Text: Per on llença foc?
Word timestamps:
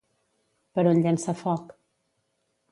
Per 0.79 0.85
on 0.93 1.03
llença 1.05 1.37
foc? 1.45 1.79